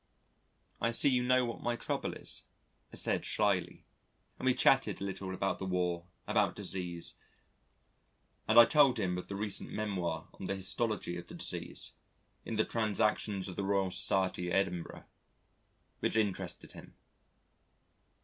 "I 0.81 0.89
see 0.89 1.09
you 1.09 1.21
know 1.21 1.45
what 1.45 1.61
my 1.61 1.75
trouble 1.75 2.13
is," 2.15 2.45
I 2.91 2.95
said 2.95 3.23
shyly. 3.23 3.83
And 4.39 4.47
we 4.47 4.55
chatted 4.55 4.99
a 4.99 5.03
little 5.03 5.31
about 5.31 5.59
the 5.59 5.65
War, 5.67 6.07
about 6.25 6.55
disease, 6.55 7.19
and 8.47 8.59
I 8.59 8.65
told 8.65 8.97
him 8.99 9.15
of 9.19 9.27
the 9.27 9.35
recent 9.35 9.71
memoir 9.71 10.27
on 10.39 10.47
the 10.47 10.55
histology 10.55 11.17
of 11.19 11.27
the 11.27 11.35
disease 11.35 11.91
in 12.45 12.55
the 12.55 12.65
Trans. 12.65 12.99
Roy. 12.99 13.89
Soc, 13.89 14.39
Edin. 14.39 14.83
which 15.99 16.15
interested 16.15 16.71
him. 16.71 16.95